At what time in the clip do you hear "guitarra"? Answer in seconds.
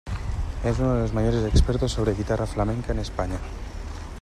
2.15-2.47